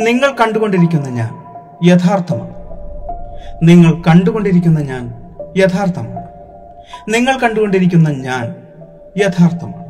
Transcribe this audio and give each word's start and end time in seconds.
നിങ്ങൾ 0.00 0.36
കണ്ടുകൊണ്ടിരിക്കുന്ന 0.40 1.08
ഞാൻ 1.08 1.30
യഥാർത്ഥമാണ്. 1.84 2.54
നിങ്ങൾ 3.62 4.02
കണ്ടുകൊണ്ടിരിക്കുന്ന 4.02 4.80
ഞാൻ 4.80 5.14
യഥാർത്ഥമാണ്. 5.56 6.26
നിങ്ങൾ 7.08 7.38
കണ്ടുകൊണ്ടിരിക്കുന്ന 7.38 8.10
ഞാൻ 8.10 8.56
യഥാർത്ഥമാണ്. 9.16 9.86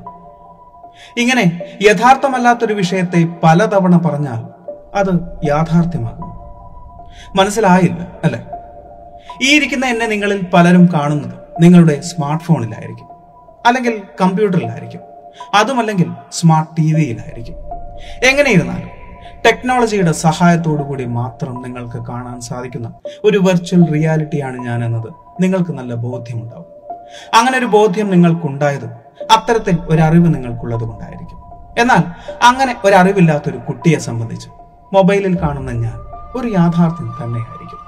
ഇങ്ങനെ 1.21 1.61
യഥാർത്ഥമല്ലാത്തൊരു 1.83 2.75
വിഷയത്തെ 2.75 3.29
പലതവണ 3.43 3.99
പറഞ്ഞാൽ 3.99 4.71
അത് 4.95 5.47
യാഥാർത്ഥ്യമാകും 5.47 6.27
മനസ്സിലായില്ല 7.37 8.13
അല്ലെ? 8.25 8.45
ഈ 9.43 9.57
ഇരിക്കുന്ന 9.57 9.87
എന്നെ 9.87 10.07
നിങ്ങളിൽ 10.07 10.47
പലരും 10.55 10.91
കാണുന്നത് 10.95 11.35
നിങ്ങളുടെ 11.61 12.01
സ്മാർട്ട് 12.01 12.45
ഫോണിലായിരിക്കും 12.45 13.09
അല്ലെങ്കിൽ 13.67 14.03
കമ്പ്യൂട്ടറിലായിരിക്കും 14.21 15.01
അതുമല്ലെങ്കിൽ 15.55 16.11
സ്മാർട്ട് 16.33 16.77
ടി 16.77 16.93
വിയിലായിരിക്കും. 16.93 17.57
എങ്ങനെയിരുന്നാലും 18.25 18.96
ടെക്നോളജിയുടെ 19.45 20.13
കൂടി 20.83 21.05
മാത്രം 21.05 21.63
നിങ്ങൾക്ക് 21.63 22.07
കാണാൻ 22.07 22.41
സാധിക്കുന്ന 22.41 22.93
ഒരു 23.25 23.39
വെർച്വൽ 23.39 23.93
റിയാലിറ്റിയാണ് 23.93 24.57
ഞാൻ 24.57 24.85
എന്നത് 24.85 25.13
നിങ്ങൾക്ക് 25.43 25.71
നല്ല 25.71 25.95
ബോധ്യമുണ്ടാവും. 25.95 26.67
അങ്ങനെ 27.35 27.59
ഒരു 27.59 27.67
ബോധ്യം 27.67 28.11
നിങ്ങൾക്കുണ്ടായത് 28.11 28.87
അത്തരത്തിൽ 29.33 29.79
ഒരു 29.89 30.03
അറിവ് 30.03 30.35
നിങ്ങൾക്കുള്ളത് 30.35 30.81
കൊണ്ടായിരിക്കും 30.81 31.39
എന്നാൽ 31.79 32.03
അങ്ങനെ 32.43 32.77
ഒരു 33.51 33.57
കുട്ടിയെ 33.57 33.99
സംബന്ധിച്ച് 33.99 34.49
മൊബൈലിൽ 34.93 35.41
കാണുന്ന 35.43 35.71
ഞാൻ 35.71 35.99
ഒരു 36.39 36.49
യാഥാർത്ഥ്യം 36.49 37.15
തന്നെയായിരിക്കും. 37.23 37.81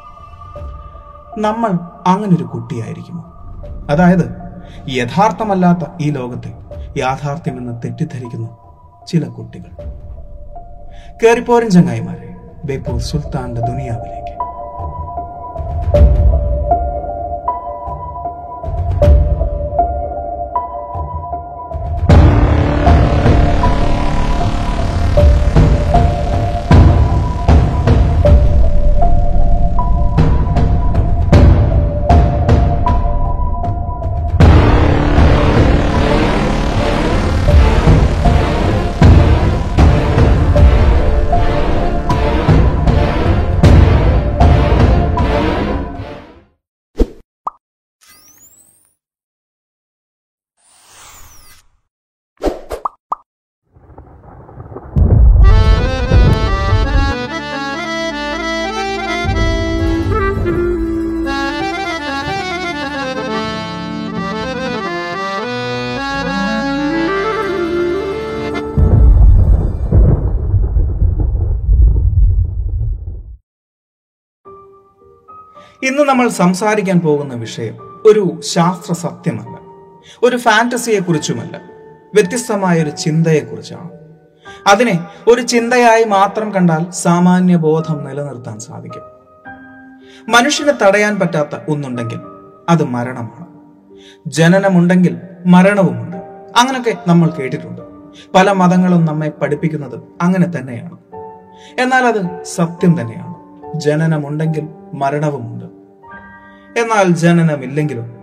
നമ്മൾ 1.43 1.71
അങ്ങനെ 2.07 2.37
ഒരു 2.37 2.45
കുട്ടിയായിരിക്കുമോ? 2.45 3.25
അതായത് 3.91 4.49
യഥാർത്ഥമല്ലാത്ത 4.89 5.79
ഈ 6.01 6.11
ലോകത്തെ 6.11 6.55
യാഥാർത്ഥ്യമെന്ന് 6.97 7.73
തെറ്റിദ്ധരിക്കുന്ന 7.85 8.49
ചില 9.07 9.25
കുട്ടികൾ. 9.25 9.99
കേറിപ്പോരൻ 11.23 11.71
ചങ്ങായിമാരെ 11.71 12.31
ബേപ്പൂർ 12.65 13.01
സുൽത്താന്റെ 13.01 13.61
ദുനിയാവിലേക്ക്. 13.61 14.38
ഇന്ന് 75.83 76.03
നമ്മൾ 76.03 76.29
സംസാരിക്കാൻ 76.29 77.01
പോകുന്ന 77.01 77.35
വിഷയം 77.35 77.75
ഒരു 78.07 78.41
ശാസ്ത്ര 78.45 78.95
സത്യമല്ല. 78.95 79.59
ഒരു 80.23 80.37
ഫാന്റസിയെ 80.37 81.01
കുറിച്ചുമല്ല 81.01 81.61
വ്യത്യസ്തമായ 82.15 82.83
ഒരു 82.83 82.91
ചിന്തയെക്കുറിച്ചാണ്. 82.91 83.91
അതിനെ 84.67 85.05
ഒരു 85.27 85.41
ചിന്തയായി 85.41 86.05
മാത്രം 86.05 86.55
കണ്ടാൽ 86.55 86.91
സാമാന്യ 86.91 87.57
ബോധം 87.57 88.05
നിലനിർത്താൻ 88.05 88.59
സാധിക്കും. 88.59 89.03
മനുഷ്യനെ 90.29 90.73
തടയാൻ 90.83 91.19
പറ്റാത്ത 91.19 91.57
ഒന്നുണ്ടെങ്കിൽ 91.69 92.19
അത് 92.69 92.85
മരണമാണ്. 92.85 93.47
ജനനമുണ്ടെങ്കിൽ 94.27 95.19
മരണവുമുണ്ട്. 95.47 96.17
അങ്ങനൊക്കെ 96.57 96.97
നമ്മൾ 97.07 97.31
കേട്ടിട്ടുണ്ട്. 97.31 97.83
പല 98.35 98.53
മതങ്ങളും 98.53 99.05
നമ്മെ 99.05 99.29
പഠിപ്പിക്കുന്നത് 99.29 100.01
അങ്ങനെ 100.23 100.47
തന്നെയാണ്. 100.59 100.99
എന്നാൽ 101.81 102.07
അത് 102.07 102.45
സത്യം 102.45 103.01
തന്നെയാണ്. 103.01 103.39
ജനനമുണ്ടെങ്കിൽ 103.81 104.69
മരണവുമുണ്ട്. 104.95 105.68
എന്നാൽ 106.81 107.11
ജനനമില്ലെങ്കിലും 107.11 108.19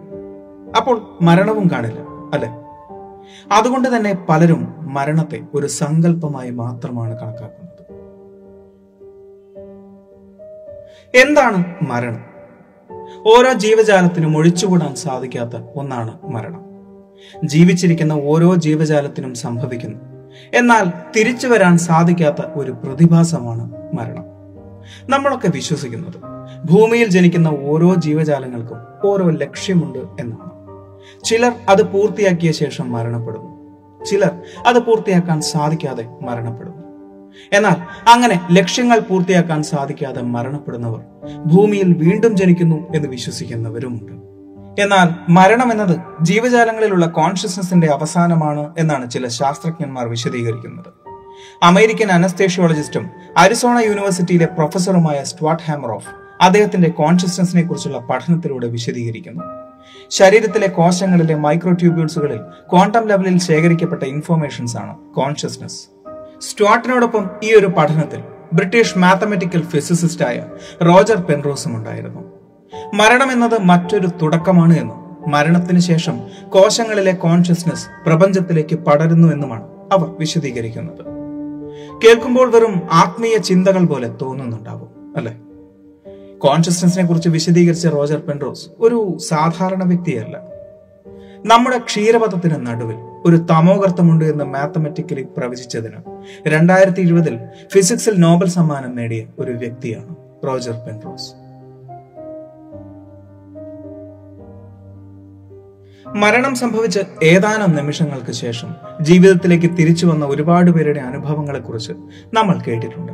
അപ്പോൾ 0.77 1.17
മരണവും 1.21 1.69
കാണില്ല 1.73 1.99
അല്ലെ? 2.33 2.49
അതുകൊണ്ട് 3.51 3.97
തന്നെ 3.97 4.25
പലരും 4.29 4.75
മരണത്തെ 4.79 5.41
ഒരു 5.53 5.67
സങ്കല്പമായി 5.67 6.49
മാത്രമാണ് 6.49 7.19
കണക്കാക്കുന്നത്. 7.19 7.75
എന്താണ് 11.17 11.63
മരണം? 11.81 12.25
ഓരോ 13.27 13.53
ജീവജാലത്തിനും 13.53 14.37
ഒഴിച്ചുകൂടാൻ 14.37 14.95
സാധിക്കാത്ത 14.95 15.63
ഒന്നാണ് 15.75 16.19
മരണം. 16.25 16.65
ജീവിച്ചിരിക്കുന്ന 17.43 18.13
ഓരോ 18.13 18.55
ജീവജാലത്തിനും 18.55 19.35
സംഭവിക്കുന്നു. 19.35 19.99
എന്നാൽ 20.53 20.91
തിരിച്ചു 21.15 21.47
വരാൻ 21.47 21.77
സാധിക്കാത്ത 21.77 22.45
ഒരു 22.55 22.71
പ്രതിഭാസമാണ് 22.71 23.71
മരണം. 23.93 24.23
നമ്മളൊക്കെ 25.09 25.47
വിശ്വസിക്കുന്നത് 25.47 26.34
ഭൂമിയിൽ 26.65 27.07
ജനിക്കുന്ന 27.07 27.47
ഓരോ 27.47 27.93
ജീവജാലങ്ങൾക്കും 27.93 29.09
ഓരോ 29.09 29.29
ലക്ഷ്യമുണ്ട് 29.29 29.99
എന്നാണ്. 29.99 30.55
ചിലർ 31.23 31.51
അത് 31.69 31.91
പൂർത്തിയാക്കിയ 31.91 32.51
ശേഷം 32.51 32.91
മരണപ്പെടുന്നു. 32.91 33.55
ചിലർ 34.05 34.31
അത് 34.67 34.79
പൂർത്തിയാക്കാൻ 34.79 35.41
സാധിക്കാതെ 35.41 36.03
മരണപ്പെടുന്നു. 36.21 36.85
എന്നാൽ 37.53 38.09
അങ്ങനെ 38.09 38.41
ലക്ഷ്യങ്ങൾ 38.51 38.99
പൂർത്തിയാക്കാൻ 38.99 39.63
സാധിക്കാതെ 39.63 40.21
മരണപ്പെടുന്നവർ 40.21 41.01
ഭൂമിയിൽ 41.45 41.93
വീണ്ടും 41.93 42.37
ജനിക്കുന്നു 42.37 42.75
എന്ന് 42.95 43.09
വിശ്വസിക്കുന്നവരുമുണ്ട്. 43.09 44.11
എന്നാൽ 44.81 45.31
മരണം 45.31 45.71
എന്നത് 45.71 45.99
ജീവജാലങ്ങളിലുള്ള 46.21 47.05
കോൺഷ്യസ്നസിന്റെ 47.05 47.87
അവസാനമാണ് 47.87 48.73
എന്നാണ് 48.77 49.11
ചില 49.11 49.27
ശാസ്ത്രജ്ഞന്മാർ 49.27 50.07
വിശദീകരിക്കുന്നത്. 50.07 50.93
അമേരിക്കൻ 51.63 52.11
അനസ്തേഷ്യോളജിസ്റ്റും 52.11 53.09
അരിസോണ 53.37 53.79
യൂണിവേഴ്സിറ്റിയിലെ 53.79 54.45
പ്രൊഫസറുമായ 54.45 55.23
സ്ട്വാട്ട് 55.23 55.63
ഹാമറോഫ് 55.63 56.24
അദ്ദേഹത്തിന്റെ 56.45 56.89
കോൺഷ്യസ്നസിനെ 56.89 57.61
കുറിച്ചുള്ള 57.61 57.97
പഠനത്തിലൂടെ 57.97 58.67
വിശദീകരിക്കുന്നു. 58.67 59.43
ശരീരത്തിലെ 60.09 60.67
കോശങ്ങളിലെ 60.67 61.35
മൈക്രോ 61.35 61.71
ട്യൂബ്യൂൾസുകളിൽ 61.71 62.37
ക്വാണ്ടം 62.37 63.07
ലെവലിൽ 63.07 63.39
ശേഖരിക്കപ്പെട്ട 63.39 64.03
ഇൻഫോർമേഷൻസ് 64.03 64.77
ആണ് 64.77 64.97
കോൺഷ്യസ്നസ് 64.97 65.87
സ്റ്റോട്ടിനോടൊപ്പം 66.41 67.29
ഈ 67.43 67.55
ഒരു 67.55 67.65
പഠനത്തിൽ 67.65 68.23
ബ്രിട്ടീഷ് 68.53 68.97
മാത്തമെറ്റിക്കൽ 68.97 69.63
ആയ 70.27 70.45
റോജർ 70.83 71.15
പെൻറോസും 71.15 71.75
ഉണ്ടായിരുന്നു. 71.75 72.21
മരണം 72.93 73.31
എന്നത് 73.31 73.61
മറ്റൊരു 73.61 74.07
തുടക്കമാണ് 74.21 74.77
എന്നും 74.77 75.31
മരണത്തിന് 75.31 75.79
ശേഷം 75.79 76.19
കോശങ്ങളിലെ 76.49 77.11
കോൺഷ്യസ്നസ് 77.11 77.87
പ്രപഞ്ചത്തിലേക്ക് 78.05 78.75
പടരുന്നു 78.75 79.33
എന്നുമാണ് 79.33 79.63
അവർ 79.63 80.15
വിശദീകരിക്കുന്നത്. 80.19 81.05
കേൾക്കുമ്പോൾ 82.05 82.51
വെറും 82.51 82.81
ആത്മീയ 82.91 83.37
ചിന്തകൾ 83.37 83.85
പോലെ 83.85 84.07
തോന്നുന്നുണ്ടാവും 84.07 85.13
അല്ലെ? 85.17 85.37
കോൺഷ്യസ്നസിനെ 86.45 87.05
കുറിച്ച് 87.05 87.29
വിശദീകരിച്ച 87.29 87.87
റോജർ 87.87 88.17
പെൻറോസ് 88.17 88.69
ഒരു 88.79 89.17
സാധാരണ 89.27 89.83
വ്യക്തിയല്ല. 89.83 90.41
നമ്മുടെ 91.45 91.77
ക്ഷീരപഥത്തിന് 91.77 92.67
നടുവിൽ 92.67 92.95
ഒരു 93.25 93.35
തമോഗർത്തമുണ്ട് 93.35 94.25
എന്ന് 94.25 94.45
മാത്തമെറ്റിക്കലി 94.45 95.25
പ്രവചിച്ചതിന് 95.37 95.99
രണ്ടായിരത്തി 96.47 97.01
ഇരുപതിൽ 97.01 97.39
ഫിസിക്സിൽ 97.73 98.13
നോബൽ 98.17 98.47
സമ്മാനം 98.47 98.95
നേടിയ 98.95 99.25
ഒരു 99.39 99.51
വ്യക്തിയാണ് 99.51 100.15
റോജർ 100.47 100.73
പെൻറോസ് 100.73 101.31
മരണം 106.17 106.55
സംഭവിച്ച് 106.55 106.99
ഏതാനും 107.23 107.75
നിമിഷങ്ങൾക്ക് 107.75 108.31
ശേഷം 108.31 108.75
ജീവിതത്തിലേക്ക് 109.01 109.77
തിരിച്ചു 109.77 110.05
വന്ന 110.05 110.25
ഒരുപാട് 110.25 110.71
പേരുടെ 110.71 110.99
അനുഭവങ്ങളെക്കുറിച്ച് 110.99 111.93
നമ്മൾ 112.33 112.59
കേട്ടിട്ടുണ്ട്. 112.59 113.11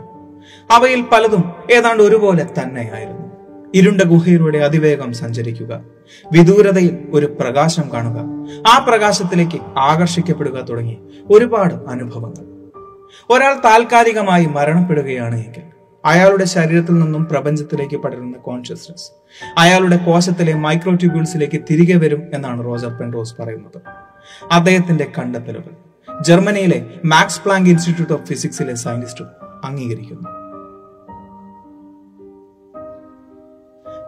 അവയിൽ 0.72 1.02
പലതും 1.12 1.44
ഏതാണ്ട് 1.72 2.04
ഒരുപോലെ 2.04 2.46
തന്നെയായിരുന്നു. 2.60 3.21
ഇരുണ്ട 3.76 4.02
ഗുഹയിലൂടെ 4.02 4.58
അതിവേഗം 4.58 5.14
സഞ്ചരിക്കുക. 5.14 5.84
വിദൂരതയിൽ 6.32 6.98
ഒരു 7.14 7.38
പ്രകാശം 7.40 7.84
കാണുക. 7.94 8.20
ആ 8.68 8.86
പ്രകാശത്തിലേക്ക് 8.90 9.62
ആകർഷിക്കപ്പെടുക 9.78 10.62
തുടങ്ങി 10.62 10.98
ഒരുപാട് 11.32 11.74
അനുഭവങ്ങൾ. 11.74 12.52
ഒരാൾ 13.30 13.54
താൽക്കാലികമായി 13.66 14.46
മരണപ്പെടുകയാണ് 14.46 15.36
എങ്കിൽ 15.36 15.62
അയാളുടെ 16.06 16.44
ശരീരത്തിൽ 16.44 16.94
നിന്നും 16.94 17.26
പ്രപഞ്ചത്തിലേക്ക് 17.26 17.98
പടരുന്ന 17.98 18.38
കോൺഷ്യസ്നസ് 18.38 19.12
അയാളുടെ 19.58 19.98
കോശത്തിലെ 19.98 20.54
മൈക്രോട്യൂബ്യൂൾസിലേക്ക് 20.54 21.62
തിരികെ 21.72 21.98
വരും 21.98 22.24
എന്നാണ് 22.34 22.64
റോജർ 22.64 22.90
പെൻറോസ് 22.90 23.36
പറയുന്നത്. 23.42 23.82
അദ്ദേഹത്തിന്റെ 24.52 25.08
കണ്ടെത്തലുകൾ 25.20 25.76
ജർമ്മനിയിലെ 26.22 26.86
മാക്സ് 27.06 27.42
പ്ലാങ്ക് 27.44 27.70
ഇൻസ്റ്റിറ്റ്യൂട്ട് 27.70 28.14
ഓഫ് 28.14 28.26
ഫിസിക്സിലെ 28.26 28.76
സയന്റിസ്റ്റും 28.76 29.28
അംഗീകരിക്കുന്നു. 29.64 30.41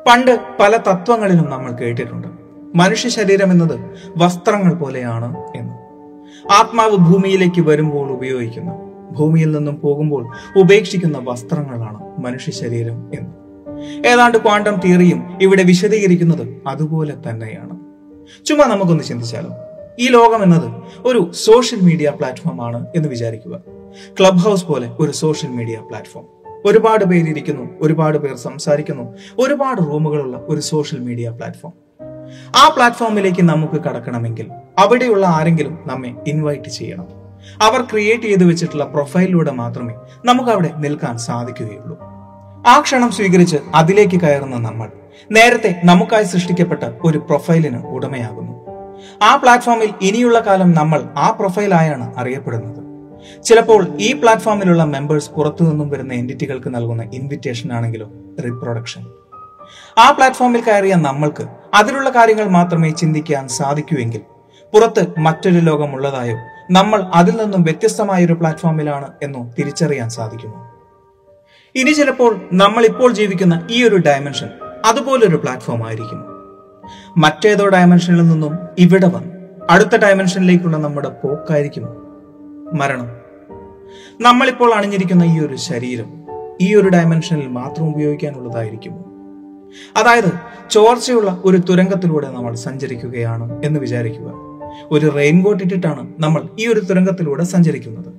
പണ്ട് 0.07 0.39
പല 0.59 0.77
തത്വങ്ങളിലും 0.77 1.49
നമ്മൾ 1.49 1.71
കേട്ടിട്ടുണ്ട്. 1.71 2.27
മനുഷ്യ 2.75 3.09
ശരീരം 3.09 3.51
എന്നത് 3.51 3.79
വസ്ത്രങ്ങൾ 4.17 4.73
പോലെയാണ് 4.73 5.37
എന്ന്. 5.55 5.73
ആത്മാവ് 6.51 6.95
ഭൂമിയിലേക്ക് 6.97 7.61
വരുമ്പോൾ 7.61 8.11
ഉപയോഗിക്കുന്ന 8.11 8.71
ഭൂമിയിൽ 9.11 9.51
നിന്നും 9.51 9.79
പോകുമ്പോൾ 9.79 10.31
ഉപേക്ഷിക്കുന്ന 10.59 11.21
വസ്ത്രങ്ങളാണ് 11.23 12.21
മനുഷ്യ 12.25 12.51
ശരീരം 12.51 13.11
എന്ന്. 13.13 13.43
ഏതാണ്ട് 14.07 14.37
ക്വാണ്ടം 14.37 14.79
തിയറിയും 14.79 15.37
ഇവിടെ 15.41 15.63
വിശദീകരിക്കുന്നത് 15.63 16.61
അതുപോലെ 16.67 17.13
തന്നെയാണ്. 17.29 17.79
ചുമ്മാ 18.45 18.65
നമുക്കൊന്ന് 18.65 19.03
ചിന്തിച്ചാലോ? 19.03 19.49
ഈ 19.99 20.07
ലോകം 20.09 20.43
എന്നത് 20.43 20.71
ഒരു 21.05 21.31
സോഷ്യൽ 21.31 21.79
മീഡിയ 21.81 22.09
പ്ലാറ്റ്ഫോം 22.09 22.65
ആണ് 22.65 22.87
എന്ന് 22.95 23.09
വിചാരിക്കുക. 23.09 23.61
ക്ലബ് 24.19 24.37
ഹൗസ് 24.37 24.65
പോലെ 24.65 24.89
ഒരു 24.99 25.11
സോഷ്യൽ 25.11 25.49
മീഡിയ 25.49 25.79
പ്ലാറ്റ്ഫോം. 25.79 26.42
ഒരുപാട് 26.65 27.05
പേര് 27.05 27.29
ഇരിക്കുന്നു 27.29 27.69
ഒരുപാട് 27.81 28.17
പേർ 28.17 28.35
സംസാരിക്കുന്നു 28.35 29.17
ഒരുപാട് 29.39 29.81
റൂമുകളുള്ള 29.81 30.37
ഒരു 30.37 30.59
സോഷ്യൽ 30.59 30.99
മീഡിയ 30.99 31.29
പ്ലാറ്റ്ഫോം. 31.29 31.73
ആ 32.55 32.69
പ്ലാറ്റ്ഫോമിലേക്ക് 32.75 33.43
നമുക്ക് 33.43 33.73
കടക്കണമെങ്കിൽ 33.73 34.51
അവിടെയുള്ള 34.79 35.27
ആരെങ്കിലും 35.27 35.79
നമ്മെ 35.85 36.15
ഇൻവൈറ്റ് 36.27 36.69
ചെയ്യണം. 36.69 37.07
അവർ 37.61 37.81
ക്രിയേറ്റ് 37.81 38.23
ചെയ്തു 38.23 38.43
വെച്ചിട്ടുള്ള 38.43 38.85
പ്രൊഫൈലിലൂടെ 38.85 39.51
മാത്രമേ 39.51 39.93
നമുക്ക് 40.25 40.49
അവിടെ 40.49 40.69
നിൽക്കാൻ 40.77 41.17
സാധിക്കുകയുള്ളൂ. 41.17 41.99
ആ 42.67 42.81
ക്ഷണം 42.81 43.11
സ്വീകരിച്ച് 43.11 43.57
അതിലേക്ക് 43.75 44.21
കയറുന്ന 44.21 44.57
നമ്മൾ 44.57 44.89
നേരത്തെ 45.31 45.81
നമുക്കായി 45.83 46.23
സൃഷ്ടിക്കപ്പെട്ട 46.23 46.83
ഒരു 47.03 47.17
പ്രൊഫൈലിന് 47.17 47.77
ഉടമയാകുന്നു. 47.77 48.53
ആ 49.23 49.35
പ്ലാറ്റ്ഫോമിൽ 49.35 49.93
ഇനിയുള്ള 50.01 50.39
കാലം 50.39 50.71
നമ്മൾ 50.71 51.03
ആ 51.17 51.31
പ്രൊഫൈലായാണ് 51.31 52.15
അറിയപ്പെടുന്നത്. 52.17 52.92
ചിലപ്പോൾ 53.43 53.87
ഈ 53.99 54.13
പ്ലാറ്റ്ഫോമിലുള്ള 54.13 54.83
മെമ്പേഴ്സ് 54.83 55.31
പുറത്തു 55.31 55.63
നിന്നും 55.63 55.89
വരുന്ന 55.89 56.13
എന്റിറ്റികൾക്ക് 56.13 56.75
നൽകുന്ന 56.75 57.03
ഇൻവിറ്റേഷൻ 57.03 57.73
ആണെങ്കിലോ 57.73 58.09
റീപ്രൊഡക്ഷൻ 58.43 59.05
ആ 59.97 60.11
പ്ലാറ്റ്ഫോമിൽ 60.11 60.61
കയറിയ 60.61 60.95
നമ്മൾക്ക് 60.95 61.43
അതിലുള്ള 61.73 62.09
കാര്യങ്ങൾ 62.09 62.47
മാത്രമേ 62.47 62.89
ചിന്തിക്കാൻ 62.89 63.47
സാധിക്കൂവെങ്കിൽ 63.47 64.21
പുറത്ത് 64.73 65.19
മറ്റൊരു 65.19 65.59
ലോകമുള്ളതായോ 65.59 66.37
നമ്മൾ 66.71 67.03
അതിൽ 67.13 67.37
നിന്നും 67.37 67.63
വ്യത്യസ്തമായ 67.63 68.25
ഒരു 68.25 68.33
പ്ലാറ്റ്ഫോമിലാണ് 68.33 69.07
എന്നോ 69.23 69.51
തിരിച്ചറിയാൻ 69.59 70.09
സാധിക്കുന്നു 70.09 70.73
ഇനി 71.75 71.91
ചിലപ്പോൾ 71.91 72.41
നമ്മൾ 72.53 72.85
ഇപ്പോൾ 72.85 73.13
ജീവിക്കുന്ന 73.13 73.67
ഈ 73.71 73.83
ഒരു 73.83 73.95
ഡയമെൻഷൻ 73.95 74.49
അതുപോലൊരു 74.85 75.35
പ്ലാറ്റ്ഫോം 75.35 75.85
ആയിരിക്കും. 75.85 76.25
മറ്റേതോ 77.17 77.69
ഡയമെൻഷനിൽ 77.69 78.27
നിന്നും 78.27 78.59
ഇവിടെ 78.79 79.07
വന്ന് 79.07 79.33
അടുത്ത 79.69 79.95
ഡയമെൻഷനിലേക്കുള്ള 79.95 80.77
നമ്മുടെ 80.77 81.09
പോക്കായിരിക്കും 81.09 82.02
മരണം. 82.73 83.07
നമ്മളിപ്പോൾ 84.21 84.73
അണിഞ്ഞിരിക്കുന്ന 84.73 85.23
ഈ 85.23 85.39
ഒരു 85.39 85.55
ശരീരം 85.55 86.23
ഈ 86.61 86.75
ഒരു 86.75 86.89
ഡയമെൻഷനിൽ 86.89 87.47
മാത്രം 87.47 87.89
ഉപയോഗിക്കാനുള്ളതായിരിക്കുമോ? 87.89 88.99
അതായത് 89.97 90.31
ചോർച്ചയുള്ള 90.69 91.41
ഒരു 91.45 91.57
തുരങ്കത്തിലൂടെ 91.57 92.29
നമ്മൾ 92.29 92.55
സഞ്ചരിക്കുകയാണ് 92.55 93.63
എന്ന് 93.63 93.79
വിചാരിക്കുക. 93.79 94.33
ഒരു 94.91 95.13
റെയിൻകോട്ട് 95.15 95.63
ഇട്ടിട്ടാണ് 95.63 96.13
നമ്മൾ 96.19 96.43
ഈ 96.59 96.67
ഒരു 96.67 96.79
തുരങ്കത്തിലൂടെ 96.79 97.43
സഞ്ചരിക്കുന്നത്. 97.43 98.13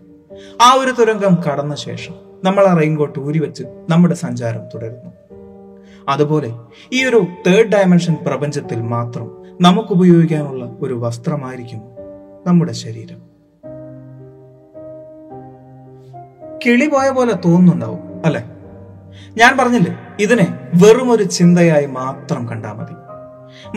ആ 0.62 0.74
ഒരു 0.74 0.90
തുരങ്കം 0.90 1.38
കടന്ന 1.42 1.74
ശേഷം 1.74 2.14
നമ്മൾ 2.44 2.66
ആ 2.66 2.76
റെയിൻകോട്ട് 2.76 3.18
ഊരിവെച്ച് 3.18 3.64
നമ്മുടെ 3.90 4.14
സഞ്ചാരം 4.14 4.60
തുടരുന്നു. 4.74 5.10
അതുപോലെ 6.08 6.54
ഈ 6.92 7.04
ഒരു 7.04 7.26
തേർഡ് 7.46 7.72
ഡയമെൻഷൻ 7.72 8.16
പ്രപഞ്ചത്തിൽ 8.26 8.82
മാത്രം 8.82 9.42
നമുക്ക് 9.60 9.92
ഉപയോഗിക്കാനുള്ള 9.92 10.76
ഒരു 10.80 10.94
വസ്ത്രമായിരിക്കും 10.94 11.82
നമ്മുടെ 12.46 12.72
ശരീരം. 12.72 13.33
കിളി 16.66 16.86
പോയ 16.86 17.10
പോലെ 17.10 17.32
തോന്നുന്നുണ്ടാവും 17.44 18.26
അല്ലെ? 18.26 18.42
ഞാൻ 19.36 19.56
പറഞ്ഞില്ലേ 19.58 19.98
ഇതിനെ 20.20 20.58
വെറും 20.74 21.10
ഒരു 21.10 21.22
ചിന്തയായി 21.22 21.86
മാത്രം 21.86 22.48
കണ്ടാൽ 22.48 22.72
മതി. 22.72 22.94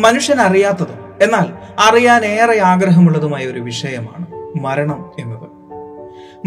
മനുഷ്യൻ 0.01 0.41
അറിയാത്തതും 0.41 1.23
എന്നാൽ 1.23 1.45
അറിയാൻ 1.79 2.25
ഏറെ 2.25 2.61
ആഗ്രഹമുള്ളതുമായ 2.61 3.45
ഒരു 3.45 3.59
വിഷയമാണ് 3.59 4.25
മരണം 4.59 5.11
എന്നത്. 5.19 5.49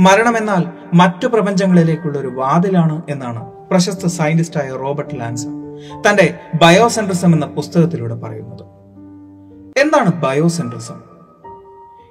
മരണം 0.01 0.37
എന്നാൽ 0.37 0.65
മറ്റു 0.95 1.27
പ്രപഞ്ചങ്ങളിലേക്കുള്ള 1.27 2.19
ഒരു 2.19 2.29
വാതിലാണ് 2.29 3.03
എന്നാണ് 3.09 3.45
പ്രശസ്ത 3.71 4.07
സയന്റിസ്റ്റായ 4.07 4.71
റോബർട്ട് 4.71 5.21
ലാൻസ 5.21 5.47
തന്റെ 6.09 6.39
ബയോസെൻട്രിസം 6.63 7.35
എന്ന 7.35 7.47
പുസ്തകത്തിലൂടെ 7.47 8.15
പറയുന്നത്. 8.15 8.67
എന്താണ് 9.81 10.23
ബയോസെൻട്രിസം? 10.23 11.11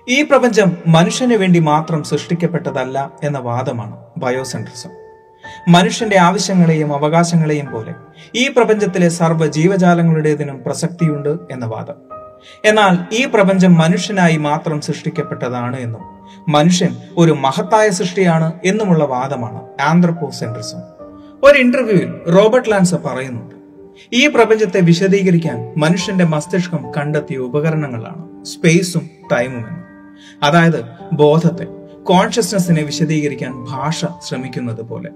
ഈ 0.09 0.21
പ്രപഞ്ചം 0.21 0.77
മനുഷ്യന് 0.87 1.33
വേണ്ടി 1.33 1.59
മാത്രം 1.59 2.03
സൃഷ്ടിക്കപ്പെട്ടതല്ല 2.03 3.11
എന്ന 3.23 3.39
വാദമാണ് 3.39 3.95
ബയോസെൻട്രിസം. 4.19 4.89
മനുഷ്യന്റെ 5.67 6.17
ആവശ്യങ്ങളെയും 6.19 6.93
അവകാശങ്ങളെയും 6.93 7.71
പോലെ 7.71 7.93
ഈ 8.35 8.47
പ്രപഞ്ചത്തിലെ 8.47 9.09
സർവ 9.09 9.45
ജീവജാലങ്ങളുടേതിനും 9.45 10.63
പ്രസക്തിയുണ്ട് 10.63 11.29
എന്ന 11.29 11.65
വാദം. 11.65 11.95
എന്നാൽ 12.65 13.15
ഈ 13.15 13.25
പ്രപഞ്ചം 13.25 13.73
മനുഷ്യനായി 13.73 14.37
മാത്രം 14.37 14.81
സൃഷ്ടിക്കപ്പെട്ടതാണ് 14.81 15.79
എന്നും 15.79 16.01
മനുഷ്യൻ 16.47 16.95
ഒരു 17.17 17.31
മഹത്തായ 17.31 17.89
സൃഷ്ടിയാണ് 17.89 18.53
എന്നുമുള്ള 18.65 19.03
വാദമാണ് 19.03 19.81
ആന്ത്രപ്പോസെൻട്രിസം. 19.81 20.79
ഒരു 21.43 21.59
ഇന്റർവ്യൂവിൽ 21.59 22.37
റോബർട്ട് 22.37 22.71
ലാൻസ 22.71 22.95
പറയുന്നുണ്ട് 22.95 23.55
ഈ 24.13 24.27
പ്രപഞ്ചത്തെ 24.27 24.79
വിശദീകരിക്കാൻ 24.79 25.73
മനുഷ്യന്റെ 25.77 26.25
മസ്തിഷ്കം 26.25 26.91
കണ്ടെത്തിയ 26.97 27.37
ഉപകരണങ്ങളാണ് 27.37 28.45
സ്പേസും 28.45 29.09
ടൈമും 29.31 29.65
അതായത് 30.43 30.85
ബോധത്തെ 31.13 31.78
കോൺഷ്യസ്നെസ്സിനെ 32.09 32.83
വിശദീകരിക്കാൻ 32.83 33.65
ഭാഷ 33.69 34.05
ശ്രമിക്കുന്നത് 34.27 34.81
പോലെ. 34.81 35.09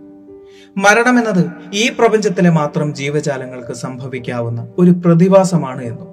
മരണം 0.78 1.20
എന്നത് 1.20 1.52
ഈ 1.74 1.90
പ്രപഞ്ചത്തിലെ 1.90 2.50
മാത്രം 2.50 2.94
ജീവജാലങ്ങൾക്ക് 2.94 3.74
സംഭവിക്കാവുന്ന 3.74 4.68
ഒരു 4.80 4.92
പ്രതിഭാസമാണ് 4.92 5.82
എന്നും 5.82 6.08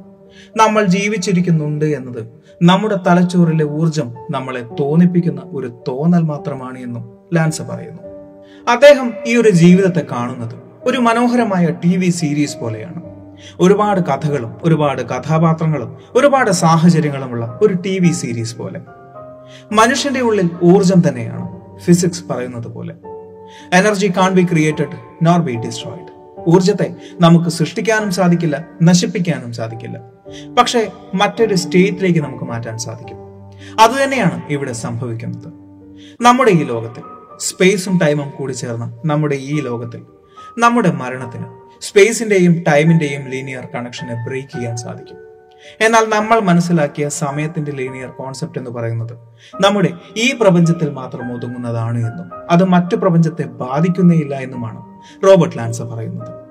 നമ്മൾ 0.56 0.84
ജീവിച്ചിരിക്കുന്നുണ്ട് 0.84 1.84
എന്നത് 1.84 2.26
നമ്മുടെ 2.62 2.96
തലച്ചോറിലെ 3.06 3.64
ഊർജം 3.64 4.14
നമ്മളെ 4.30 4.62
തോന്നിപ്പിക്കുന്ന 4.80 5.42
ഒരു 5.44 5.82
തോന്നൽ 5.88 6.22
മാത്രമാണ് 6.22 6.78
എന്നും 6.78 7.18
ലാൻസ 7.34 7.62
പറയുന്നു. 7.62 8.02
അദ്ദേഹം 8.70 9.12
ഈ 9.26 9.36
ഒരു 9.36 9.50
ജീവിതത്തെ 9.50 10.06
കാണുന്നത് 10.12 10.54
ഒരു 10.84 10.98
മനോഹരമായ 10.98 11.66
ടി 11.84 11.96
വി 11.96 12.10
സീരീസ് 12.10 12.56
പോലെയാണ്. 12.56 13.02
ഒരുപാട് 13.60 14.00
കഥകളും 14.00 14.56
ഒരുപാട് 14.62 15.02
കഥാപാത്രങ്ങളും 15.02 15.96
ഒരുപാട് 16.14 16.50
സാഹചര്യങ്ങളുമുള്ള 16.50 17.58
ഒരു 17.62 17.74
ടി 17.74 17.98
വി 17.98 18.10
സീരീസ് 18.12 18.56
പോലെ. 18.56 18.80
മനുഷ്യന്റെ 19.72 20.20
ഉള്ളിൽ 20.20 20.50
ഊർജം 20.62 21.08
തന്നെയാണ്. 21.08 21.60
ഫിസിക്സ് 21.78 22.24
പറയുന്നത് 22.24 22.68
പോലെ. 22.68 22.94
Energy 23.72 24.12
can 24.16 24.34
be 24.34 24.42
created 24.42 24.98
nor 25.22 25.40
be 25.40 25.52
destroyed 25.52 26.20
ഊർജത്തെ 26.48 26.94
നമുക്ക് 27.20 27.50
സൃഷ്ടിക്കാനും 27.50 28.10
സാധിക്കില്ല 28.10 28.66
നശിപ്പിക്കാനും 28.82 29.52
സാധിക്കില്ല. 29.52 29.98
പക്ഷേ 30.58 30.92
മറ്റൊരു 31.14 31.54
സ്റ്റേറ്റിലേക്ക് 31.54 32.18
നമുക്ക് 32.18 32.44
മാറ്റാൻ 32.44 32.78
സാധിക്കും. 32.78 33.16
അതുതന്നെയാണ് 33.80 34.42
ഇവിടെ 34.50 34.72
സംഭവിക്കുന്നത്. 34.72 35.52
നമ്മുടെ 36.20 36.50
ഈ 36.50 36.64
ലോകത്തിൽ 36.64 37.02
സ്പേസും 37.38 37.98
ടൈമും 37.98 38.30
കൂടി 38.30 38.52
ചേർന്ന 38.52 39.02
നമ്മുടെ 39.04 39.34
ഈ 39.34 39.60
ലോകത്തിൽ 39.60 40.02
നമ്മുടെ 40.58 40.90
മരണത്തിന് 40.90 41.44
സ്പേസിന്റെയും 41.80 42.64
ടൈമിന്റെയും 42.68 43.28
ലീനിയർ 43.28 43.68
കണക്ഷനെ 43.74 44.14
ബ്രേക്ക് 44.28 44.48
ചെയ്യാൻ 44.48 44.76
സാധിക്കും. 44.76 45.29
എന്നാൽ 45.80 46.08
നമ്മൾ 46.08 46.40
മനസ്സിലാക്കിയ 46.40 47.08
സമയത്തിന്റെ 47.08 47.72
ലീനിയർ 47.72 48.08
കോൺസെപ്റ്റ് 48.08 48.58
എന്ന് 48.58 48.70
പറയുന്നത് 48.70 49.12
നമ്മുടെ 49.60 49.92
ഈ 50.16 50.32
പ്രപഞ്ചത്തിൽ 50.40 50.90
മാത്രം 50.90 51.34
ഒതുങ്ങുന്നതാണ് 51.34 51.98
എന്നും 51.98 52.30
അത് 52.50 52.64
മറ്റു 52.64 52.96
പ്രപഞ്ചത്തെ 52.96 53.42
ബാധിക്കുന്നേയില്ല 53.42 54.34
എന്നുമാണ് 54.34 55.00
റോബർട്ട് 55.26 55.58
ലാൻസ 55.58 55.82
പറയുന്നത്. 55.82 56.50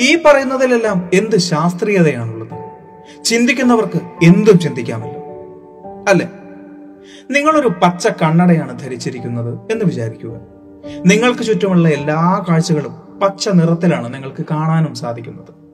ഈ 0.00 0.22
പറയുന്നതിലെല്ലാം 0.22 1.10
എന്ത് 1.14 1.36
ശാസ്ത്രീയതയാണുള്ളത്? 1.36 2.64
ചിന്തിക്കുന്നവർക്ക് 3.24 4.24
എന്തും 4.24 4.58
ചിന്തിക്കാമല്ലോ. 4.58 5.20
അല്ലെ? 6.08 6.28
നിങ്ങളൊരു 7.30 7.68
പച്ച 7.68 8.08
കണ്ണടയാണ് 8.08 8.78
ധരിച്ചിരിക്കുന്നത് 8.78 9.72
എന്ന് 9.72 9.84
വിചാരിക്കുക. 9.84 10.40
നിങ്ങൾക്ക് 11.06 11.40
ചുറ്റുമുള്ള 11.40 11.88
എല്ലാ 11.88 12.44
കാഴ്ചകളും 12.48 13.03
പച്ച 13.22 13.48
നിറത്തിലാണ് 13.48 14.14
നിങ്ങൾക്ക് 14.14 14.44
കാണാനും 14.50 14.94
സാധിക്കുന്നത്. 14.94 15.64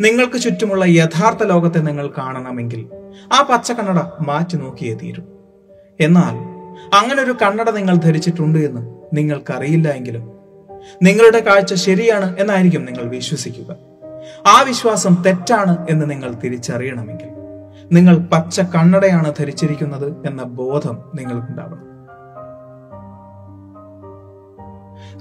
നിങ്ങൾക്ക് 0.00 0.40
ചുറ്റുമുള്ള 0.40 0.84
യഥാർത്ഥ 0.84 1.44
ലോകത്തെ 1.44 1.78
നിങ്ങൾ 1.78 2.10
കാണണമെങ്കിൽ 2.18 2.88
ആ 3.32 3.48
പച്ച 3.52 3.72
കണ്ണട 3.72 3.98
മാറ്റി 4.20 4.56
നോക്കിയേ 4.56 4.94
തീരും. 4.94 5.24
എന്നാൽ 6.00 6.34
അങ്ങനെ 6.94 7.22
ഒരു 7.22 7.34
കണ്ണട 7.42 7.70
നിങ്ങൾ 7.70 7.96
ധരിച്ചിട്ടുണ്ട് 7.96 8.58
എന്ന് 8.58 9.00
നിങ്ങൾക്കറിയില്ല 9.12 9.88
എങ്കിലും 9.88 10.32
നിങ്ങളുടെ 11.02 11.40
കാഴ്ച 11.40 11.74
ശരിയാണ് 11.74 12.38
എന്നായിരിക്കും 12.38 12.84
നിങ്ങൾ 12.84 13.04
വിശ്വസിക്കുക. 13.04 13.76
ആ 14.46 14.62
വിശ്വാസം 14.62 15.22
തെറ്റാണ് 15.26 15.86
എന്ന് 15.90 16.10
നിങ്ങൾ 16.10 16.34
തിരിച്ചറിയണമെങ്കിൽ 16.34 17.28
നിങ്ങൾ 17.92 18.18
പച്ച 18.18 18.60
കണ്ണടയാണ് 18.60 19.34
ധരിച്ചിരിക്കുന്നത് 19.38 20.26
എന്ന 20.26 20.42
ബോധം 20.42 20.98
നിങ്ങൾക്കുണ്ടാവണം. 21.14 21.97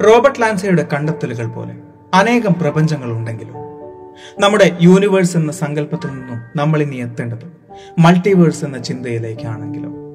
റോബർട്ട് 0.08 0.42
ലാൻസയുടെ 0.42 0.88
കണ്ടെത്തലുകൾ 0.94 1.46
പോലെ 1.46 1.76
അനേകം 2.14 2.54
പ്രപഞ്ചങ്ങൾ 2.54 3.12
ഉണ്ടെങ്കിലും 3.12 3.68
നമ്മുടെ 4.40 4.78
യൂണിവേഴ്സ് 4.82 5.38
എന്ന 5.38 5.52
സങ്കല്പത്തിൽ 5.52 6.08
നിന്നും 6.08 6.40
നമ്മൾ 6.56 6.82
ഇനി 6.82 6.96
എത്തേണ്ടത് 6.96 7.58
മൾട്ടിവേഴ്സ് 8.00 8.66
എന്ന 8.66 8.78
ചിന്തയിലേക്കാണെങ്കിലും. 8.78 10.08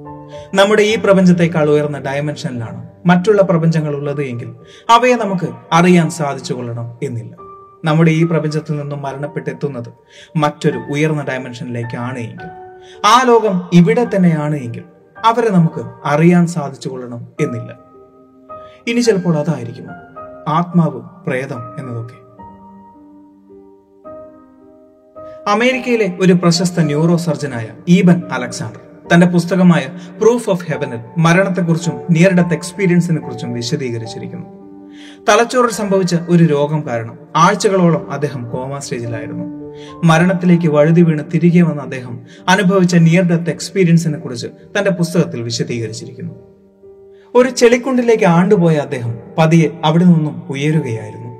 നമ്മുടെ 0.55 0.83
ഈ 0.83 0.97
പ്രപഞ്ചത്തെക്കാൾ 0.97 1.71
ഉയർന്ന 1.71 1.99
ഡയമെൻഷനിലാണ് 1.99 2.87
മറ്റുള്ള 3.07 3.43
പ്രപഞ്ചങ്ങൾ 3.43 3.95
ഉള്ളത് 3.95 4.23
എങ്കിൽ 4.23 4.55
അവയെ 4.91 5.15
നമുക്ക് 5.15 5.49
അറിയാൻ 5.73 6.11
സാധിച്ചു 6.11 6.55
കൊള്ളണം 6.55 6.99
എന്നില്ല. 7.03 7.37
നമ്മുടെ 7.85 8.11
ഈ 8.11 8.25
പ്രപഞ്ചത്തിൽ 8.25 8.81
നിന്നും 8.81 9.03
മരണപ്പെട്ടെത്തുന്നത് 9.03 9.89
മറ്റൊരു 10.37 10.79
ഉയർന്ന 10.79 11.25
ഡയമെൻഷനിലേക്കാണ് 11.29 12.19
എങ്കിൽ. 12.19 12.47
ആ 13.07 13.23
ലോകം 13.23 13.71
ഇവിടെ 13.73 14.07
തന്നെയാണ് 14.17 14.57
എങ്കിൽ 14.57 14.83
അവരെ 15.25 15.51
നമുക്ക് 15.51 15.85
അറിയാൻ 16.05 16.47
സാധിച്ചു 16.47 16.89
കൊള്ളണം 16.89 17.27
എന്നില്ല. 17.41 17.79
ഇനി 18.89 19.01
ചിലപ്പോൾ 19.01 19.39
അതായിരിക്കും. 19.39 19.87
ആത്മാവ് 20.49 21.01
പ്രേതം 21.27 21.59
എന്നതൊക്കെ. 21.79 22.23
അമേരിക്കയിലെ 25.51 26.19
ഒരു 26.21 26.33
പ്രശസ്ത 26.33 26.81
ന്യൂറോ 26.81 27.17
സർജനായ 27.17 27.69
ഈബൻ 27.89 28.23
അലക്സാണ്ടർ 28.33 28.81
തന്റെ 29.15 29.27
പുസ്തകമായ 29.27 29.87
പ്രൂഫ് 30.23 30.51
ഓഫ് 30.51 30.67
ഹെവനിൽ 30.67 31.01
മരണത്തെക്കുറിച്ചും 31.19 31.93
നിയർ 32.11 32.33
ഡെത്ത് 32.33 32.53
എക്സ്പീരിയൻസിനെ 32.53 33.21
കുറിച്ചും 33.21 33.53
വിശദീകരിച്ചിരിക്കുന്നു. 33.53 34.47
തലച്ചോറിൽ 35.29 35.71
സംഭവിച്ച 35.71 36.17
ഒരു 36.29 36.45
രോഗം 36.45 36.89
കാരണം 36.89 37.19
ആഴ്ചകളോളം 37.37 38.13
അദ്ദേഹം 38.13 38.51
കോമ 38.51 38.79
സ്റ്റേജിലായിരുന്നു. 38.79 39.75
മരണത്തിലേക്ക് 40.05 40.69
വഴുതി 40.69 41.03
വീണ് 41.03 41.25
തിരികെ 41.35 41.63
വന്ന 41.63 41.83
അദ്ദേഹം 41.83 42.21
അനുഭവിച്ച 42.49 42.97
നിയർ 42.97 43.23
ഡെത്ത് 43.23 43.51
എക്സ്പീരിയൻസിനെ 43.51 44.19
കുറിച്ച് 44.19 44.47
തന്റെ 44.47 44.91
പുസ്തകത്തിൽ 44.91 45.43
വിശദീകരിച്ചിരിക്കുന്നു. 45.43 46.52
ഒരു 47.35 47.49
ചെളിക്കുണ്ടിലേക്ക് 47.49 48.25
ആണ്ടുപോയ 48.25 48.77
അദ്ദേഹം 48.77 49.19
പതിയെ 49.39 49.69
അവിടെ 49.85 50.05
നിന്നും 50.05 50.43
ഉയരുകയായിരുന്നു. 50.51 51.33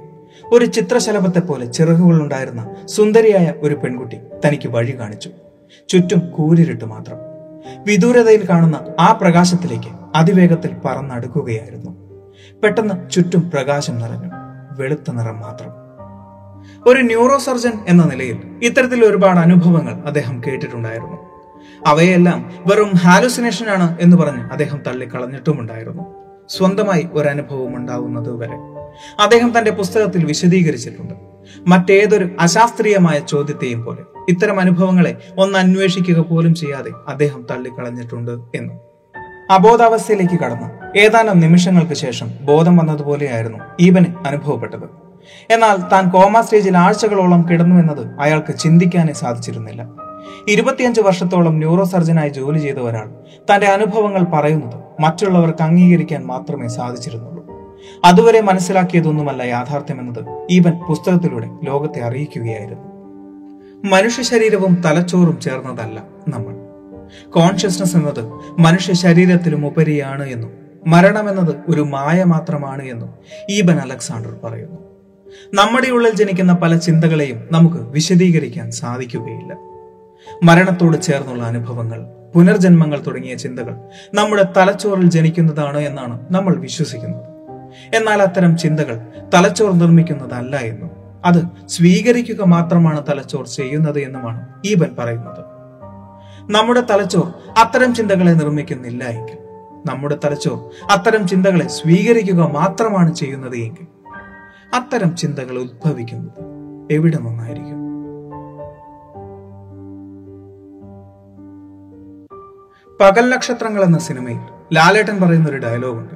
ഒരു 0.45 0.65
ചിത്രശലഭത്തെ 0.65 1.41
പോലെ 1.41 1.67
ചിറകുകൾ 1.67 2.23
ഉണ്ടായിരുന്ന 2.23 2.75
സുന്ദരിയായ 2.85 3.55
ഒരു 3.61 3.75
പെൺകുട്ടി 3.75 4.17
തനിക്ക് 4.47 4.69
വഴി 4.69 4.99
കാണിച്ചു. 4.99 5.31
ചുറ്റും 5.89 6.31
കൂരിരുട്ട് 6.31 6.85
മാത്രം. 6.85 7.17
വിദൂരതയിൽ 7.87 8.49
കാണുന്ന 8.51 8.85
ആ 9.01 9.13
പ്രകാശത്തിലേക്ക് 9.13 9.89
അതിവേഗത്തിൽ 10.15 10.71
പറന്നടുക്കുകയായിരുന്നു. 10.85 11.91
പെട്ടെന്ന് 12.63 13.11
ചുറ്റും 13.11 13.51
പ്രകാശം 13.51 13.99
നിറഞ്ഞു. 13.99 14.31
വെളുത്ത 14.79 15.11
നിറം 15.11 15.41
മാത്രം. 15.41 15.83
ഒരു 16.91 17.03
ന്യൂറോ 17.03 17.39
സർജൻ 17.39 17.73
എന്ന 17.89 18.05
നിലയിൽ 18.05 18.41
ഇത്തരത്തിൽ 18.63 19.05
ഒരുപാട് 19.05 19.39
അനുഭവങ്ങൾ 19.39 19.95
അദ്ദേഹം 19.95 20.43
കേട്ടിട്ടുണ്ടായിരുന്നു. 20.47 21.32
അവയെല്ലാം 21.87 22.53
വെറും 22.67 22.91
ഹാലുസിനേഷൻ 22.97 23.71
ആണ് 23.71 23.97
എന്ന് 24.01 24.17
പറഞ്ഞ് 24.17 24.41
അദ്ദേഹം 24.41 24.81
തള്ളിക്കളഞ്ഞിട്ടുമുണ്ടായിരുന്നു 24.87 26.23
സ്വന്തമായി 26.49 27.09
ഒരു 27.13 27.29
അനുഭവം 27.29 27.77
ഉണ്ടാവുന്നത് 27.77 28.37
വരെ. 28.37 28.55
അദ്ദേഹം 29.23 29.59
തന്റെ 29.59 29.71
പുസ്തകത്തിൽ 29.71 30.25
വിശദീകരിച്ചിട്ടുണ്ട്. 30.25 31.15
മറ്റേതൊരു 31.67 32.29
അശാസ്ത്രീയമായ 32.41 33.19
ചോദ്യത്തെയും 33.19 33.85
പോലെ. 33.85 34.03
ഇത്തരം 34.29 34.61
അനുഭവങ്ങളെ 34.61 35.17
ഒന്ന് 35.39 35.59
അന്വേഷിക്കുക 35.59 36.19
പോലും 36.19 36.55
ചെയ്യാതെ 36.55 36.91
അദ്ദേഹം 37.09 37.47
തള്ളിക്കളഞ്ഞിട്ടുണ്ട് 37.51 38.31
എന്ന്. 38.31 38.75
അബോധാവസ്ഥയിലേക്ക് 39.53 40.41
കടന്നു. 40.41 40.99
ഏതാനും 40.99 41.41
നിമിഷങ്ങൾക്ക് 41.41 41.93
ശേഷം 41.93 42.31
ബോധം 42.43 42.77
വന്നതുപോലെയായിരുന്നു 42.77 43.59
ഈവന് 43.81 44.27
അനുഭവപ്പെട്ടത്. 44.27 45.03
എന്നാൽ 45.51 45.77
താൻ 45.77 46.11
കോമ 46.11 46.41
സ്റ്റേജിൽ 46.41 46.77
ആഴ്ചകളോളം 46.77 47.49
കിടന്നു 47.49 47.81
എന്നത് 47.81 48.21
അയാൾക്ക് 48.21 48.59
ചിന്തിക്കാനേ 48.59 49.13
സാധിച്ചിരുന്നില്ല. 49.13 50.12
ഇരുപത്തിയഞ്ച് 50.49 51.01
വർഷത്തോളം 51.01 51.57
ന്യൂറോ 51.57 51.85
സർജനായി 51.85 52.29
ജോലി 52.29 52.59
ചെയ്ത 52.59 52.77
ഒരാൾ 52.77 53.11
തന്റെ 53.55 53.67
അനുഭവങ്ങൾ 53.67 54.25
പറയുന്നത് 54.25 54.81
മറ്റുള്ളവർക്ക് 55.01 55.63
അംഗീകരിക്കാൻ 55.63 56.27
മാത്രമേ 56.27 56.69
സാധിച്ചിരുന്നുള്ളൂ. 56.69 57.43
അതുവരെ 58.05 58.41
മനസ്സിലാക്കിയതൊന്നുമല്ല 58.41 59.43
യാഥാർത്ഥ്യമെന്നത് 59.43 60.47
ഈവൻ 60.51 60.73
പുസ്തകത്തിലൂടെ 60.89 61.49
ലോകത്തെ 61.65 62.01
അറിയിക്കുകയായിരുന്നു. 62.01 62.93
മനുഷ്യ 63.91 64.23
ശരീരവും 64.23 64.83
തലച്ചോറും 64.85 65.41
ചേർന്നതല്ല 65.41 66.03
നമ്മൾ. 66.29 66.55
കോൺഷ്യസ്നസ് 67.31 67.97
എന്നത് 67.97 68.41
മനുഷ്യ 68.59 68.93
ശരീരത്തിലും 68.93 69.67
ഉപരിയാണ് 69.67 70.29
എന്നും 70.29 70.51
മരണമെന്നത് 70.87 71.57
ഒരു 71.69 71.81
മായ 71.81 72.25
മാത്രമാണ് 72.25 72.83
എന്നും 72.83 73.09
ഈബൻ 73.51 73.79
അലക്സാണ്ടർ 73.79 74.37
പറയുന്നു. 74.45 74.93
നമ്മുടെ 75.55 75.91
ഉള്ളിൽ 75.91 76.15
ജനിക്കുന്ന 76.15 76.53
പല 76.53 76.77
ചിന്തകളെയും 76.77 77.49
നമുക്ക് 77.53 77.77
വിശദീകരിക്കാൻ 77.77 78.71
സാധിക്കുകയില്ല. 78.71 79.72
മരണത്തോട് 80.43 81.03
ചേർന്നുള്ള 81.03 81.45
അനുഭവങ്ങൾ 81.45 82.01
പുനർജന്മങ്ങൾ 82.35 82.99
തുടങ്ങിയ 83.07 83.35
ചിന്തകൾ 83.35 83.75
നമ്മുടെ 84.15 84.45
തലച്ചോറിൽ 84.57 85.11
ജനിക്കുന്നതാണ് 85.11 85.79
എന്നാണ് 85.79 86.15
നമ്മൾ 86.31 86.55
വിശ്വസിക്കുന്നത്. 86.57 87.29
എന്നാൽ 87.95 88.23
അത്തരം 88.23 88.59
ചിന്തകൾ 88.59 88.97
തലച്ചോർ 89.35 89.73
നിർമ്മിക്കുന്നതല്ല 89.73 90.57
എന്നും 90.57 90.91
അത് 91.25 91.41
സ്വീകരിക്കുക 91.67 92.43
മാത്രമാണ് 92.43 93.03
തലച്ചോർ 93.09 93.47
ചെയ്യുന്നത് 93.47 93.99
എന്നുമാണ് 94.01 94.41
ഈബൻ 94.67 94.91
പറയുന്നത്. 94.99 95.43
നമ്മുടെ 96.51 96.83
തലച്ചോർ 96.91 97.27
അത്തരം 97.59 97.95
ചിന്തകളെ 97.95 98.33
നിർമ്മിക്കുന്നില്ല 98.33 99.05
എങ്കിൽ 99.05 99.39
നമ്മുടെ 99.87 100.17
തലച്ചോർ 100.25 100.59
അത്തരം 100.91 101.29
ചിന്തകളെ 101.29 101.69
സ്വീകരിക്കുക 101.69 102.41
മാത്രമാണ് 102.53 103.15
ചെയ്യുന്നത് 103.15 103.57
എങ്കിൽ 103.57 103.87
അത്തരം 104.75 105.17
ചിന്തകൾ 105.17 105.59
ഉദ്ഭവിക്കുന്നത് 105.59 106.41
എവിടെ 106.93 107.17
നിന്നായിരിക്കും? 107.17 107.72
പകൽ 113.03 113.29
നക്ഷത്രങ്ങൾ 113.29 113.85
എന്ന 113.85 113.99
സിനിമയിൽ 113.99 114.39
ലാലേട്ടൻ 114.73 115.21
പറയുന്ന 115.21 115.49
ഒരു 115.49 115.57
ഡയലോഗുണ്ട്. 115.57 116.15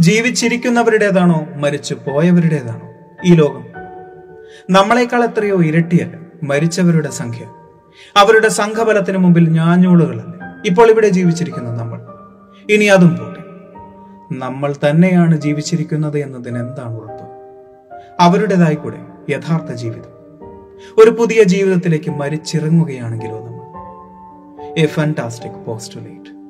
ജീവിച്ചിരിക്കുന്നവരുടേതാണോ 0.00 1.46
മരിച്ചു 1.56 1.94
പോയവരുടേതാണോ 1.94 2.88
ഈ 3.26 3.34
ലോകം? 3.34 3.64
നമ്മളെക്കാൾ 4.70 5.24
എത്രയോ 5.24 5.62
ഇരട്ടിയല്ല 5.62 6.18
മരിച്ചവരുടെ 6.42 7.10
സംഖ്യ. 7.10 7.46
അവരുടെ 8.16 8.48
സംഘബലത്തിന് 8.48 9.18
മുമ്പിൽ 9.18 9.48
ഞാഞ്ഞൂളുകളല്ലേ. 9.48 10.38
ഇപ്പോൾ 10.66 10.90
ഇവിടെ 10.90 11.08
ജീവിച്ചിരിക്കുന്ന 11.08 11.70
നമ്മൾ. 11.70 12.00
ഇനി 12.70 12.84
അതും 12.84 13.16
പോട്ടെ. 13.16 13.40
നമ്മൾ 14.34 14.72
തന്നെയാണ് 14.72 15.40
ജീവിച്ചിരിക്കുന്നത് 15.40 16.18
എന്നതിന് 16.18 16.58
എന്താണ് 16.58 16.96
ഉറപ്പ്? 16.96 17.24
അവരുടേതായിക്കൂടെ 18.20 18.98
യഥാർത്ഥ 19.30 19.72
ജീവിതം. 19.72 20.12
ഒരു 20.98 21.10
പുതിയ 21.10 21.42
ജീവിതത്തിലേക്ക് 21.42 22.10
മരിച്ചിറങ്ങുകയാണെങ്കിലോ 22.10 23.51
a 24.76 24.86
fantastic 24.86 25.52
postulate. 25.64 26.41